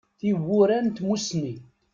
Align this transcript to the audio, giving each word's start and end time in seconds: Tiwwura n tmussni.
Tiwwura 0.19 0.75
n 0.81 0.87
tmussni. 0.97 1.53